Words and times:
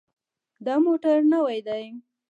دا 0.65 0.73
موټر 0.85 1.17
نوی 1.31 1.59
دی. 1.67 1.85